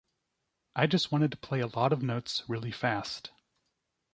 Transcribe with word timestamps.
I 0.75 0.87
just 0.87 1.11
wanted 1.11 1.29
to 1.29 1.37
play 1.37 1.59
a 1.59 1.67
lot 1.67 1.93
of 1.93 2.01
notes 2.01 2.41
really 2.47 2.71
fast. 2.71 3.29